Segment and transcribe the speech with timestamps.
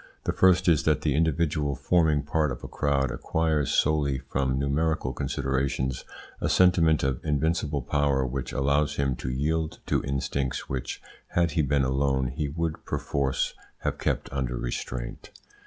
[0.23, 5.13] The first is that the individual forming part of a crowd acquires, solely from numerical
[5.13, 6.05] considerations,
[6.41, 11.03] a sentiment of invincible power which allows him to yield to instincts which,
[11.35, 15.29] had he been alone, he would perforce have kept under restraint.